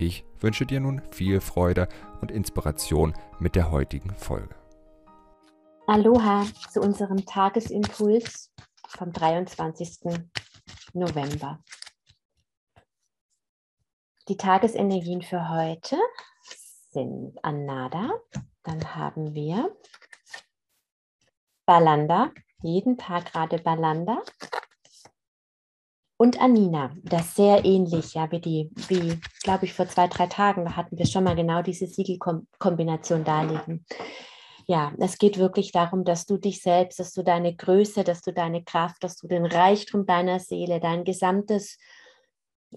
Ich 0.00 0.24
wünsche 0.38 0.64
dir 0.64 0.78
nun 0.78 1.02
viel 1.10 1.40
Freude 1.40 1.88
und 2.20 2.30
Inspiration 2.30 3.14
mit 3.40 3.56
der 3.56 3.72
heutigen 3.72 4.14
Folge. 4.14 4.54
Aloha 5.88 6.46
zu 6.70 6.80
unserem 6.80 7.26
Tagesimpuls 7.26 8.54
vom 8.86 9.12
23. 9.12 10.20
November. 10.92 11.58
Die 14.28 14.36
Tagesenergien 14.36 15.22
für 15.22 15.48
heute 15.48 15.96
sind 16.90 17.36
Anada, 17.42 18.10
dann 18.62 18.94
haben 18.94 19.34
wir 19.34 19.76
Balanda, 21.66 22.30
jeden 22.62 22.98
Tag 22.98 23.32
gerade 23.32 23.58
Balanda 23.58 24.22
und 26.18 26.40
Anina, 26.40 26.90
das 27.04 27.36
sehr 27.36 27.64
ähnlich, 27.64 28.14
ja, 28.14 28.30
wie 28.32 28.40
die, 28.40 28.70
wie, 28.88 29.20
glaube 29.44 29.64
ich, 29.64 29.72
vor 29.72 29.88
zwei, 29.88 30.08
drei 30.08 30.26
Tagen, 30.26 30.64
da 30.64 30.76
hatten 30.76 30.98
wir 30.98 31.06
schon 31.06 31.22
mal 31.24 31.36
genau 31.36 31.62
diese 31.62 31.86
Siegelkombination 31.86 33.22
darlegen. 33.24 33.86
Ja, 34.66 34.92
es 34.98 35.16
geht 35.16 35.38
wirklich 35.38 35.70
darum, 35.72 36.04
dass 36.04 36.26
du 36.26 36.36
dich 36.36 36.60
selbst, 36.60 36.98
dass 36.98 37.12
du 37.12 37.22
deine 37.22 37.54
Größe, 37.54 38.02
dass 38.02 38.20
du 38.20 38.32
deine 38.32 38.64
Kraft, 38.64 39.02
dass 39.02 39.16
du 39.16 39.28
den 39.28 39.46
Reichtum 39.46 40.04
deiner 40.06 40.40
Seele, 40.40 40.80
dein 40.80 41.04
gesamtes 41.04 41.78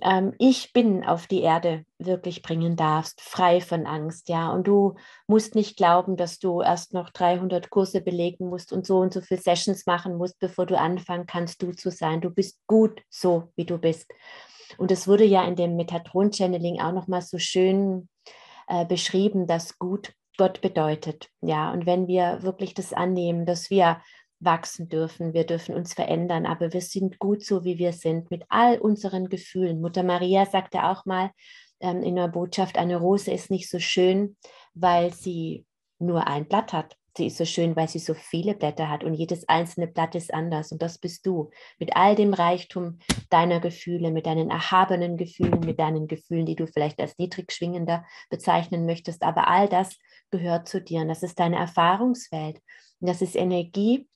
ähm, 0.02 0.34
Ich 0.40 0.74
bin 0.74 1.06
auf 1.06 1.28
die 1.28 1.42
Erde 1.42 1.86
wirklich 2.00 2.42
bringen 2.42 2.76
darfst, 2.76 3.22
frei 3.22 3.62
von 3.62 3.86
Angst, 3.86 4.30
ja. 4.30 4.52
Und 4.52 4.68
du 4.68 4.96
musst 5.28 5.56
nicht 5.56 5.78
glauben, 5.78 6.18
dass 6.18 6.40
du 6.40 6.62
erst 6.62 6.94
noch 6.94 7.10
300 7.10 7.70
Kurse 7.70 8.02
belegen 8.02 8.50
musst 8.50 8.72
und 8.72 8.86
so 8.86 9.00
und 9.00 9.14
so 9.14 9.22
viele 9.22 9.42
Sessions 9.42 9.86
machen 9.86 10.18
musst, 10.18 10.40
bevor 10.40 10.66
du 10.66 10.78
anfangen 10.78 11.26
kannst, 11.26 11.62
du 11.62 11.72
zu 11.72 11.92
sein. 11.92 12.22
Du 12.22 12.30
bist 12.30 12.60
gut 12.68 13.02
so, 13.10 13.52
wie 13.56 13.66
du 13.66 13.78
bist. 13.78 14.12
Und 14.78 14.92
es 14.92 15.08
wurde 15.08 15.26
ja 15.26 15.44
in 15.44 15.56
dem 15.56 15.76
Metatron-Channeling 15.76 16.80
auch 16.80 16.94
nochmal 16.94 17.22
so 17.22 17.38
schön 17.38 18.08
äh, 18.68 18.86
beschrieben, 18.86 19.48
dass 19.48 19.78
gut 19.78 20.14
Gott 20.38 20.62
bedeutet. 20.62 21.30
Ja, 21.42 21.72
und 21.72 21.86
wenn 21.86 22.08
wir 22.08 22.42
wirklich 22.42 22.74
das 22.74 22.94
annehmen, 22.94 23.46
dass 23.46 23.70
wir 23.70 24.02
wachsen 24.42 24.90
dürfen, 24.90 25.34
wir 25.34 25.46
dürfen 25.46 25.76
uns 25.76 25.94
verändern, 25.94 26.46
aber 26.46 26.74
wir 26.74 26.82
sind 26.82 27.20
gut 27.20 27.46
so, 27.46 27.64
wie 27.64 27.78
wir 27.78 27.94
sind, 27.94 28.32
mit 28.32 28.44
all 28.50 28.80
unseren 28.80 29.30
Gefühlen. 29.30 29.82
Mutter 29.82 30.04
Maria 30.04 30.46
sagte 30.46 30.84
auch 30.84 31.06
mal 31.06 31.32
ähm, 31.80 32.04
in 32.04 32.16
der 32.16 32.28
Botschaft, 32.28 32.78
eine 32.78 32.98
Rose 32.98 33.32
ist 33.32 33.52
nicht 33.52 33.70
so 33.70 33.80
schön, 33.80 34.36
weil 34.74 35.14
sie 35.14 35.66
nur 36.00 36.28
ein 36.28 36.48
Blatt 36.48 36.74
hat. 36.74 36.98
Sie 37.18 37.28
ist 37.28 37.38
so 37.38 37.46
schön, 37.46 37.76
weil 37.76 37.90
sie 37.90 38.00
so 38.00 38.14
viele 38.14 38.56
Blätter 38.56 38.90
hat 38.90 39.04
und 39.04 39.14
jedes 39.14 39.48
einzelne 39.50 39.88
Blatt 39.88 40.16
ist 40.16 40.34
anders 40.34 40.72
und 40.72 40.82
das 40.82 40.98
bist 40.98 41.26
du. 41.26 41.52
Mit 41.78 41.96
all 41.96 42.16
dem 42.16 42.34
Reichtum 42.34 43.00
deiner 43.30 43.60
Gefühle, 43.60 44.12
mit 44.12 44.26
deinen 44.26 44.50
erhabenen 44.50 45.18
Gefühlen, 45.18 45.60
mit 45.60 45.78
deinen 45.78 46.08
Gefühlen, 46.08 46.46
die 46.46 46.56
du 46.56 46.68
vielleicht 46.68 47.02
als 47.02 47.18
niedrig 47.18 47.52
schwingender 47.52 48.06
bezeichnen 48.30 48.86
möchtest, 48.86 49.24
aber 49.24 49.50
all 49.50 49.68
das 49.68 49.98
gehört 50.32 50.70
zu 50.70 50.82
dir 50.82 51.02
und 51.02 51.10
das 51.10 51.22
ist 51.22 51.38
deine 51.38 51.58
Erfahrungswelt. 51.58 52.62
Und 53.02 53.10
das 53.10 53.22
ist 53.22 53.36
Energie, 53.36 54.08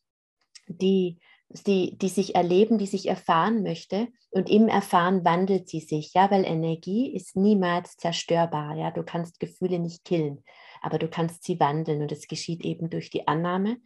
die, 0.68 1.20
die, 1.50 1.98
die 1.98 2.09
sich 2.09 2.36
erleben, 2.36 2.78
die 2.78 2.88
sich 2.88 3.08
erfahren 3.08 3.64
möchte. 3.64 4.08
Und 4.31 4.50
im 4.50 4.68
Erfahren 4.68 5.24
wandelt 5.24 5.70
sie 5.70 5.80
sich, 5.80 6.14
ja, 6.14 6.30
weil 6.30 6.44
Energie 6.44 7.14
ist 7.14 7.36
niemals 7.36 7.98
zerstörbar. 7.98 8.75
Ja, 8.75 8.92
du 8.92 9.04
kannst 9.04 9.40
Gefühle 9.40 9.80
nicht 9.80 10.04
killen, 10.04 10.44
aber 10.81 11.00
du 11.00 11.08
kannst 11.08 11.44
sie 11.44 11.59
wandeln 11.59 12.02
und 12.02 12.12
es 12.12 12.28
geschieht 12.28 12.66
eben 12.66 12.90
durch 12.90 13.09
die 13.09 13.28
Annahme. 13.28 13.78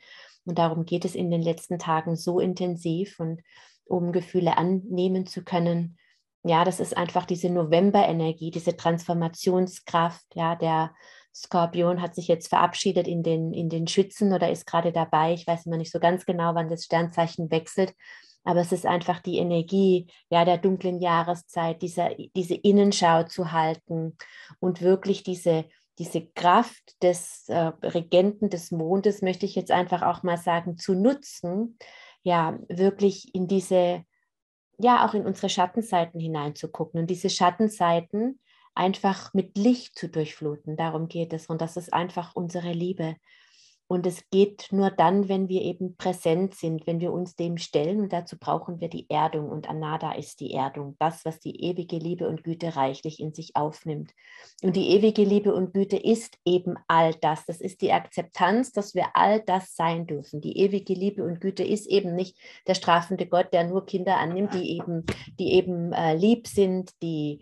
Und 0.46 0.58
darum 0.58 0.86
geht 0.86 1.06
es 1.06 1.16
in 1.16 1.30
den 1.30 1.42
letzten 1.42 1.78
Tagen 1.78 2.16
so 2.16 2.40
intensiv 2.40 3.20
und 3.20 3.42
um 3.86 4.12
Gefühle 4.12 4.58
annehmen 4.58 5.26
zu 5.26 5.44
können. 5.44 5.98
Ja, 6.44 6.64
das 6.64 6.80
ist 6.80 6.96
einfach 6.96 7.26
diese 7.26 7.50
November-Energie, 7.50 8.50
diese 8.50 8.76
Transformationskraft, 8.76 10.26
ja, 10.36 10.56
der, 10.56 10.94
Skorpion 11.34 12.02
hat 12.02 12.16
sich 12.16 12.28
jetzt 12.28 12.48
verabschiedet 12.48 13.08
in 13.08 13.24
den, 13.24 13.54
in 13.54 13.70
den 13.70 13.88
Schützen 13.88 14.34
oder 14.34 14.52
ist 14.52 14.66
gerade 14.66 14.92
dabei. 14.92 15.34
Ich 15.34 15.48
weiß 15.48 15.66
immer 15.66 15.78
nicht 15.78 15.92
so 15.92 16.00
ganz 16.00 16.26
genau, 16.26 16.56
wann 16.56 16.70
das 16.70 16.86
Sternzeichen 16.86 17.52
wechselt. 17.52 17.94
Aber 18.44 18.62
es 18.62 18.72
ist 18.72 18.86
einfach 18.86 19.20
die 19.20 19.38
Energie 19.38 20.08
ja, 20.30 20.46
der 20.46 20.58
dunklen 20.58 21.02
Jahreszeit, 21.02 21.82
dieser, 21.82 22.16
diese 22.36 22.56
Innenschau 22.56 23.24
zu 23.24 23.52
halten 23.52 24.18
und 24.60 24.82
wirklich 24.82 25.24
diese, 25.24 25.66
diese 26.00 26.26
Kraft 26.28 27.02
des 27.04 27.50
äh, 27.50 27.72
Regenten 27.84 28.50
des 28.50 28.72
Mondes, 28.72 29.22
möchte 29.22 29.46
ich 29.46 29.56
jetzt 29.56 29.72
einfach 29.72 30.02
auch 30.02 30.24
mal 30.24 30.38
sagen, 30.38 30.78
zu 30.78 30.96
nutzen, 30.96 31.78
ja, 32.24 32.58
wirklich 32.70 33.34
in 33.36 33.48
diese, 33.48 34.04
ja, 34.78 35.06
auch 35.06 35.14
in 35.14 35.26
unsere 35.26 35.50
Schattenseiten 35.50 36.20
hineinzugucken. 36.20 37.02
Und 37.02 37.10
diese 37.10 37.30
Schattenseiten, 37.30 38.40
einfach 38.76 39.34
mit 39.34 39.58
Licht 39.58 39.98
zu 39.98 40.10
durchfluten. 40.10 40.78
Darum 40.78 41.08
geht 41.08 41.34
es. 41.34 41.48
Und 41.48 41.62
das 41.62 41.78
ist 41.78 41.94
einfach 41.94 42.36
unsere 42.36 42.72
Liebe. 42.72 43.16
Und 43.92 44.06
es 44.06 44.30
geht 44.30 44.68
nur 44.70 44.92
dann, 44.92 45.30
wenn 45.30 45.50
wir 45.50 45.64
eben 45.64 45.98
präsent 45.98 46.54
sind, 46.54 46.86
wenn 46.86 47.00
wir 47.00 47.12
uns 47.12 47.36
dem 47.36 47.58
stellen. 47.58 48.02
Und 48.02 48.14
dazu 48.14 48.38
brauchen 48.38 48.80
wir 48.80 48.88
die 48.88 49.10
Erdung. 49.10 49.50
Und 49.50 49.68
Anada 49.68 50.12
ist 50.12 50.42
die 50.42 50.54
Erdung, 50.54 50.96
das, 51.00 51.26
was 51.26 51.40
die 51.40 51.64
ewige 51.64 51.98
Liebe 51.98 52.30
und 52.30 52.44
Güte 52.44 52.76
reichlich 52.76 53.20
in 53.20 53.34
sich 53.34 53.56
aufnimmt. 53.56 54.12
Und 54.62 54.76
die 54.76 54.92
ewige 54.92 55.24
Liebe 55.24 55.56
und 55.56 55.74
Güte 55.74 55.98
ist 55.98 56.38
eben 56.46 56.76
all 56.88 57.16
das. 57.16 57.48
Das 57.48 57.62
ist 57.62 57.82
die 57.82 57.92
Akzeptanz, 57.92 58.72
dass 58.72 58.94
wir 58.94 59.08
all 59.16 59.42
das 59.42 59.76
sein 59.76 60.06
dürfen. 60.06 60.40
Die 60.40 60.60
ewige 60.60 60.94
Liebe 60.94 61.24
und 61.24 61.42
Güte 61.42 61.64
ist 61.64 61.88
eben 61.88 62.14
nicht 62.14 62.38
der 62.68 62.76
strafende 62.76 63.26
Gott, 63.26 63.52
der 63.54 63.64
nur 63.64 63.88
Kinder 63.88 64.18
annimmt, 64.18 64.54
die 64.54 64.78
eben, 64.78 65.04
die 65.40 65.54
eben 65.54 65.94
äh, 65.94 66.14
lieb 66.14 66.46
sind, 66.46 66.92
die 67.02 67.42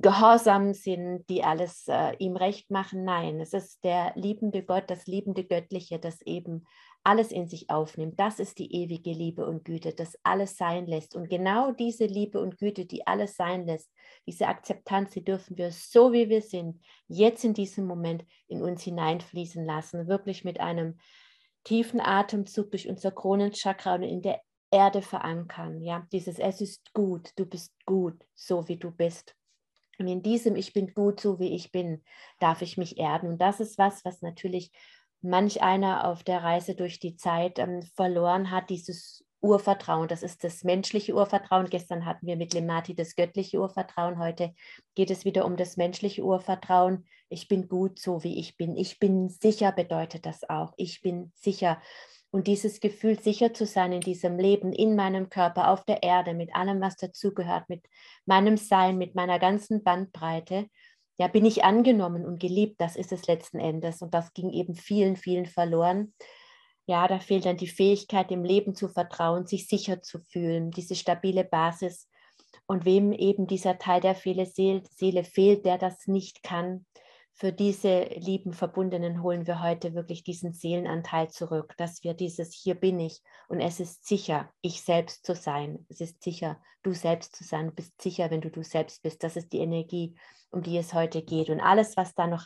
gehorsam 0.00 0.74
sind, 0.74 1.28
die 1.30 1.42
alles 1.42 1.88
äh, 1.88 2.14
ihm 2.18 2.36
recht 2.36 2.70
machen. 2.70 3.04
Nein, 3.04 3.40
es 3.40 3.54
ist 3.54 3.82
der 3.84 4.12
liebende 4.16 4.62
Gott, 4.62 4.84
das 4.88 5.06
liebende 5.06 5.44
Göttliche, 5.44 5.98
das 5.98 6.20
eben 6.22 6.66
alles 7.04 7.32
in 7.32 7.48
sich 7.48 7.70
aufnimmt. 7.70 8.20
Das 8.20 8.38
ist 8.38 8.58
die 8.58 8.74
ewige 8.74 9.12
Liebe 9.12 9.46
und 9.46 9.64
Güte, 9.64 9.94
das 9.94 10.18
alles 10.22 10.56
sein 10.56 10.86
lässt. 10.86 11.16
Und 11.16 11.30
genau 11.30 11.72
diese 11.72 12.04
Liebe 12.04 12.40
und 12.40 12.58
Güte, 12.58 12.84
die 12.84 13.06
alles 13.06 13.36
sein 13.36 13.66
lässt, 13.66 13.90
diese 14.26 14.46
Akzeptanz, 14.48 15.12
die 15.12 15.24
dürfen 15.24 15.56
wir 15.56 15.70
so, 15.70 16.12
wie 16.12 16.28
wir 16.28 16.42
sind, 16.42 16.80
jetzt 17.06 17.44
in 17.44 17.54
diesem 17.54 17.86
Moment 17.86 18.26
in 18.46 18.62
uns 18.62 18.82
hineinfließen 18.82 19.64
lassen, 19.64 20.06
wirklich 20.06 20.44
mit 20.44 20.60
einem 20.60 20.98
tiefen 21.64 22.00
Atemzug 22.00 22.70
durch 22.72 22.88
unser 22.88 23.10
Kronenchakra 23.10 23.94
und 23.94 24.02
in 24.02 24.22
der 24.22 24.42
Erde 24.70 25.00
verankern. 25.00 25.80
Ja, 25.80 26.06
dieses 26.12 26.38
Es 26.38 26.60
ist 26.60 26.92
gut, 26.92 27.30
du 27.36 27.46
bist 27.46 27.72
gut, 27.86 28.22
so 28.34 28.68
wie 28.68 28.76
du 28.76 28.90
bist. 28.90 29.34
Und 29.98 30.06
in 30.08 30.22
diesem 30.22 30.56
Ich 30.56 30.72
bin 30.72 30.94
gut, 30.94 31.20
so 31.20 31.38
wie 31.38 31.54
ich 31.54 31.72
bin, 31.72 32.02
darf 32.38 32.62
ich 32.62 32.76
mich 32.78 32.98
erden. 32.98 33.28
Und 33.28 33.38
das 33.40 33.60
ist 33.60 33.78
was, 33.78 34.04
was 34.04 34.22
natürlich 34.22 34.72
manch 35.20 35.62
einer 35.62 36.06
auf 36.06 36.22
der 36.22 36.42
Reise 36.42 36.74
durch 36.74 37.00
die 37.00 37.16
Zeit 37.16 37.58
ähm, 37.58 37.82
verloren 37.82 38.50
hat, 38.50 38.70
dieses 38.70 39.24
Urvertrauen. 39.40 40.08
Das 40.08 40.22
ist 40.22 40.44
das 40.44 40.64
menschliche 40.64 41.14
Urvertrauen. 41.14 41.68
Gestern 41.70 42.04
hatten 42.04 42.26
wir 42.26 42.36
mit 42.36 42.54
Lemati 42.54 42.94
das 42.94 43.14
göttliche 43.14 43.60
Urvertrauen. 43.60 44.18
Heute 44.18 44.54
geht 44.94 45.10
es 45.10 45.24
wieder 45.24 45.44
um 45.44 45.56
das 45.56 45.76
menschliche 45.76 46.22
Urvertrauen. 46.22 47.06
Ich 47.28 47.48
bin 47.48 47.68
gut, 47.68 47.98
so 47.98 48.24
wie 48.24 48.38
ich 48.38 48.56
bin. 48.56 48.76
Ich 48.76 48.98
bin 48.98 49.28
sicher 49.28 49.72
bedeutet 49.72 50.26
das 50.26 50.48
auch. 50.48 50.72
Ich 50.76 51.02
bin 51.02 51.32
sicher. 51.34 51.80
Und 52.30 52.46
dieses 52.46 52.80
Gefühl, 52.80 53.18
sicher 53.18 53.54
zu 53.54 53.64
sein 53.64 53.92
in 53.92 54.00
diesem 54.00 54.38
Leben, 54.38 54.72
in 54.72 54.96
meinem 54.96 55.30
Körper, 55.30 55.70
auf 55.70 55.84
der 55.84 56.02
Erde, 56.02 56.34
mit 56.34 56.54
allem, 56.54 56.80
was 56.80 56.96
dazugehört, 56.96 57.68
mit 57.68 57.86
meinem 58.26 58.58
Sein, 58.58 58.98
mit 58.98 59.14
meiner 59.14 59.38
ganzen 59.38 59.82
Bandbreite, 59.82 60.66
ja, 61.18 61.26
bin 61.26 61.44
ich 61.44 61.64
angenommen 61.64 62.24
und 62.24 62.38
geliebt. 62.38 62.80
Das 62.80 62.96
ist 62.96 63.12
es 63.12 63.26
letzten 63.26 63.58
Endes. 63.58 64.02
Und 64.02 64.14
das 64.14 64.32
ging 64.34 64.50
eben 64.50 64.74
vielen, 64.74 65.16
vielen 65.16 65.46
verloren. 65.46 66.14
Ja, 66.86 67.08
da 67.08 67.18
fehlt 67.18 67.44
dann 67.44 67.56
die 67.56 67.66
Fähigkeit, 67.66 68.30
dem 68.30 68.44
Leben 68.44 68.74
zu 68.74 68.88
vertrauen, 68.88 69.46
sich 69.46 69.66
sicher 69.66 70.00
zu 70.00 70.20
fühlen, 70.20 70.70
diese 70.70 70.94
stabile 70.94 71.44
Basis. 71.44 72.08
Und 72.66 72.84
wem 72.84 73.12
eben 73.12 73.46
dieser 73.46 73.78
Teil 73.78 74.00
der 74.00 74.14
Seele 74.14 75.24
fehlt, 75.24 75.64
der 75.66 75.78
das 75.78 76.06
nicht 76.06 76.42
kann, 76.42 76.86
für 77.38 77.52
diese 77.52 78.02
lieben 78.16 78.52
Verbundenen 78.52 79.22
holen 79.22 79.46
wir 79.46 79.62
heute 79.62 79.94
wirklich 79.94 80.24
diesen 80.24 80.52
Seelenanteil 80.52 81.30
zurück, 81.30 81.74
dass 81.78 82.02
wir 82.02 82.14
dieses 82.14 82.52
Hier 82.52 82.74
bin 82.74 82.98
ich 82.98 83.22
und 83.46 83.60
es 83.60 83.78
ist 83.78 84.04
sicher, 84.04 84.50
ich 84.60 84.82
selbst 84.82 85.24
zu 85.24 85.36
sein. 85.36 85.86
Es 85.88 86.00
ist 86.00 86.20
sicher, 86.20 86.60
du 86.82 86.94
selbst 86.94 87.36
zu 87.36 87.44
sein. 87.44 87.68
Du 87.68 87.74
bist 87.74 88.02
sicher, 88.02 88.32
wenn 88.32 88.40
du 88.40 88.50
du 88.50 88.64
selbst 88.64 89.04
bist. 89.04 89.22
Das 89.22 89.36
ist 89.36 89.52
die 89.52 89.60
Energie 89.60 90.16
um 90.50 90.62
die 90.62 90.76
es 90.78 90.94
heute 90.94 91.22
geht. 91.22 91.48
Und 91.48 91.60
alles, 91.60 91.96
was 91.96 92.12
da 92.16 92.26
noch 92.26 92.44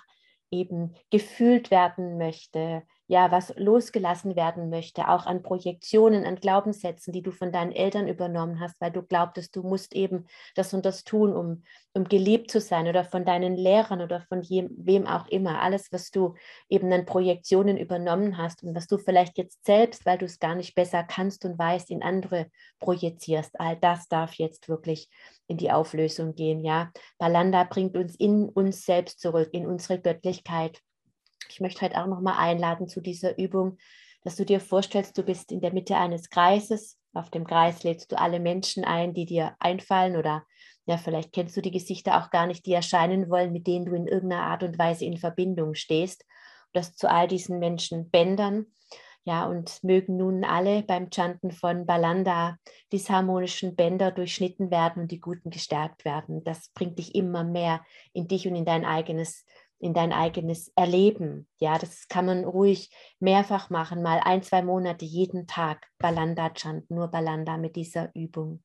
eben 0.51 0.95
gefühlt 1.09 1.71
werden 1.71 2.19
möchte, 2.19 2.83
ja, 3.13 3.31
was 3.31 3.53
losgelassen 3.59 4.37
werden 4.37 4.71
möchte, 4.71 5.07
auch 5.07 5.27
an 5.27 5.43
Projektionen, 5.43 6.25
an 6.25 6.37
Glaubenssätzen, 6.37 7.13
die 7.13 7.21
du 7.21 7.31
von 7.31 7.53
deinen 7.53 7.71
Eltern 7.71 8.09
übernommen 8.09 8.59
hast, 8.59 8.81
weil 8.81 8.91
du 8.91 9.03
glaubtest, 9.03 9.55
du 9.55 9.63
musst 9.63 9.95
eben 9.95 10.25
das 10.55 10.73
und 10.73 10.87
das 10.87 11.05
tun, 11.05 11.37
um, 11.37 11.63
um 11.93 12.05
geliebt 12.05 12.51
zu 12.51 12.59
sein 12.59 12.89
oder 12.89 13.05
von 13.05 13.27
deinen 13.27 13.55
Lehrern 13.55 14.01
oder 14.01 14.23
von 14.23 14.41
je, 14.41 14.67
wem 14.71 15.07
auch 15.07 15.29
immer. 15.29 15.61
Alles, 15.61 15.93
was 15.93 16.11
du 16.11 16.37
eben 16.71 16.91
an 16.91 17.05
Projektionen 17.05 17.77
übernommen 17.77 18.39
hast 18.39 18.63
und 18.63 18.75
was 18.75 18.87
du 18.87 18.97
vielleicht 18.97 19.37
jetzt 19.37 19.63
selbst, 19.67 20.07
weil 20.07 20.17
du 20.17 20.25
es 20.25 20.39
gar 20.39 20.55
nicht 20.55 20.75
besser 20.75 21.05
kannst 21.05 21.45
und 21.45 21.59
weißt, 21.59 21.91
in 21.91 22.03
andere 22.03 22.47
projizierst. 22.79 23.61
All 23.61 23.77
das 23.77 24.09
darf 24.09 24.33
jetzt 24.37 24.71
wirklich 24.71 25.11
in 25.49 25.59
die 25.59 25.71
Auflösung 25.71 26.35
gehen. 26.35 26.65
Ja, 26.65 26.91
Balanda 27.19 27.65
bringt 27.65 27.95
uns 27.95 28.17
in 28.17 28.49
uns 28.49 28.87
selbst 28.87 29.21
zurück, 29.21 29.51
in 29.53 29.67
unsere 29.67 30.01
Göttlichkeit 30.01 30.81
ich 31.49 31.61
möchte 31.61 31.83
heute 31.83 32.01
auch 32.03 32.07
noch 32.07 32.21
mal 32.21 32.39
einladen 32.39 32.89
zu 32.89 33.01
dieser 33.01 33.39
Übung, 33.39 33.79
dass 34.25 34.37
du 34.37 34.45
dir 34.45 34.61
vorstellst, 34.61 35.17
du 35.19 35.23
bist 35.23 35.53
in 35.53 35.61
der 35.61 35.73
Mitte 35.73 35.97
eines 35.97 36.31
Kreises. 36.31 36.99
Auf 37.13 37.31
dem 37.31 37.47
Kreis 37.47 37.83
lädst 37.83 38.13
du 38.13 38.19
alle 38.19 38.41
Menschen 38.41 38.85
ein, 38.85 39.15
die 39.15 39.27
dir 39.27 39.57
einfallen 39.59 40.17
oder 40.17 40.45
ja, 40.87 40.97
vielleicht 40.97 41.33
kennst 41.33 41.57
du 41.57 41.61
die 41.61 41.71
Gesichter 41.71 42.21
auch 42.21 42.31
gar 42.31 42.47
nicht, 42.47 42.67
die 42.67 42.73
erscheinen 42.73 43.31
wollen, 43.31 43.53
mit 43.53 43.67
denen 43.67 43.87
du 43.87 43.95
in 43.95 44.07
irgendeiner 44.07 44.45
Art 44.45 44.63
und 44.63 44.79
Weise 44.79 45.05
in 45.05 45.17
Verbindung 45.17 45.75
stehst. 45.75 46.23
Und 46.23 46.77
das 46.77 46.97
zu 46.97 47.09
all 47.09 47.29
diesen 47.29 47.59
Menschen 47.59 48.11
bändern. 48.11 48.67
Ja, 49.25 49.47
und 49.47 49.85
mögen 49.85 50.17
nun 50.17 50.43
alle 50.43 50.83
beim 50.83 51.09
Chanten 51.11 51.53
von 51.53 51.87
Balanda 51.87 52.57
disharmonischen 52.93 53.77
Bänder 53.77 54.11
durchschnitten 54.11 54.73
werden 54.73 55.03
und 55.03 55.13
die 55.13 55.21
Guten 55.21 55.51
gestärkt 55.51 56.05
werden. 56.05 56.43
Das 56.43 56.71
bringt 56.71 56.99
dich 56.99 57.15
immer 57.15 57.45
mehr 57.45 57.85
in 58.13 58.27
dich 58.27 58.49
und 58.49 58.57
in 58.57 58.65
dein 58.65 58.85
eigenes 58.85 59.45
in 59.83 59.95
dein 59.95 60.13
eigenes 60.13 60.69
Erleben. 60.77 61.49
Ja, 61.59 61.77
das 61.77 62.07
kann 62.07 62.25
man 62.25 62.45
ruhig 62.45 62.95
mehrfach 63.19 63.69
machen, 63.69 64.01
mal 64.01 64.21
ein, 64.21 64.45
zwei 64.45 64.63
Monate 64.63 65.05
jeden 65.05 65.49
Tag 65.49 65.89
Balanda 65.99 66.51
Chant, 66.51 66.89
nur 66.89 67.09
Balanda 67.09 67.57
mit 67.57 67.75
dieser 67.75 68.15
Übung. 68.15 68.63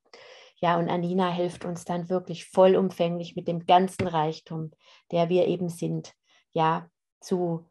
Ja, 0.59 0.77
und 0.77 0.89
Anina 0.89 1.31
hilft 1.31 1.65
uns 1.65 1.85
dann 1.85 2.09
wirklich 2.09 2.45
vollumfänglich 2.45 3.35
mit 3.35 3.47
dem 3.47 3.65
ganzen 3.65 4.07
Reichtum, 4.07 4.71
der 5.11 5.27
wir 5.27 5.47
eben 5.47 5.69
sind, 5.69 6.13
ja, 6.51 6.87
zu 7.19 7.67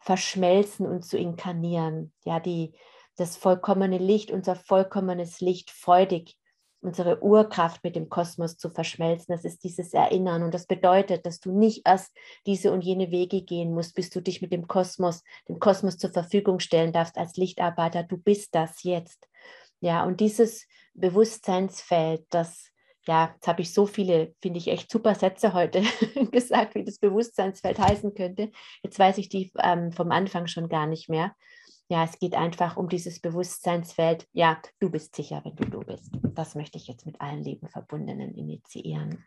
verschmelzen 0.00 0.84
und 0.84 1.04
zu 1.04 1.18
inkarnieren. 1.18 2.12
Ja, 2.24 2.40
die, 2.40 2.74
das 3.16 3.36
vollkommene 3.36 3.98
Licht, 3.98 4.32
unser 4.32 4.56
vollkommenes 4.56 5.40
Licht 5.40 5.70
freudig 5.70 6.36
unsere 6.80 7.22
Urkraft 7.22 7.82
mit 7.82 7.96
dem 7.96 8.08
Kosmos 8.08 8.56
zu 8.56 8.70
verschmelzen. 8.70 9.34
Das 9.34 9.44
ist 9.44 9.64
dieses 9.64 9.92
Erinnern. 9.92 10.42
Und 10.42 10.54
das 10.54 10.66
bedeutet, 10.66 11.26
dass 11.26 11.40
du 11.40 11.56
nicht 11.56 11.86
erst 11.86 12.16
diese 12.46 12.72
und 12.72 12.82
jene 12.82 13.10
Wege 13.10 13.42
gehen 13.42 13.74
musst, 13.74 13.94
bis 13.94 14.10
du 14.10 14.20
dich 14.20 14.42
mit 14.42 14.52
dem 14.52 14.68
Kosmos, 14.68 15.22
dem 15.48 15.58
Kosmos 15.58 15.98
zur 15.98 16.10
Verfügung 16.10 16.60
stellen 16.60 16.92
darfst 16.92 17.18
als 17.18 17.36
Lichtarbeiter. 17.36 18.04
Du 18.04 18.16
bist 18.16 18.54
das 18.54 18.82
jetzt. 18.84 19.28
Ja, 19.80 20.04
und 20.04 20.20
dieses 20.20 20.66
Bewusstseinsfeld, 20.94 22.26
das, 22.30 22.70
ja, 23.06 23.32
jetzt 23.34 23.48
habe 23.48 23.62
ich 23.62 23.72
so 23.72 23.86
viele, 23.86 24.34
finde 24.40 24.58
ich, 24.58 24.68
echt 24.68 24.90
super 24.90 25.14
Sätze 25.14 25.54
heute 25.54 25.82
gesagt, 26.30 26.74
wie 26.74 26.84
das 26.84 26.98
Bewusstseinsfeld 26.98 27.78
heißen 27.78 28.14
könnte. 28.14 28.50
Jetzt 28.82 28.98
weiß 28.98 29.18
ich 29.18 29.28
die 29.28 29.52
ähm, 29.58 29.92
vom 29.92 30.10
Anfang 30.12 30.46
schon 30.46 30.68
gar 30.68 30.86
nicht 30.86 31.08
mehr. 31.08 31.34
Ja, 31.90 32.04
es 32.04 32.18
geht 32.18 32.34
einfach 32.34 32.76
um 32.76 32.90
dieses 32.90 33.18
Bewusstseinsfeld. 33.18 34.28
Ja, 34.32 34.60
du 34.78 34.90
bist 34.90 35.16
sicher, 35.16 35.40
wenn 35.42 35.56
du 35.56 35.64
du 35.64 35.80
bist. 35.80 36.10
Das 36.34 36.54
möchte 36.54 36.76
ich 36.76 36.86
jetzt 36.86 37.06
mit 37.06 37.18
allen 37.18 37.42
Lebenverbundenen 37.42 38.34
initiieren. 38.34 39.24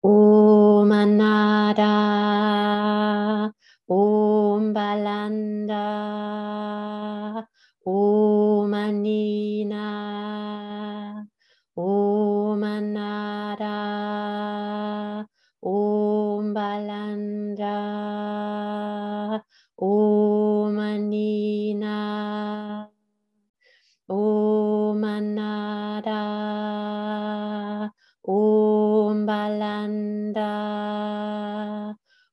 Om 0.00 0.90
Anada, 0.90 1.82
Om 3.86 4.72
Balanda, 4.72 5.76
Om 7.84 8.72
Anina, 8.72 10.21
Anina, 22.52 22.88
Om 24.08 25.04
Anada, 25.04 26.22
Om 28.22 29.26
Balanda, 29.26 30.52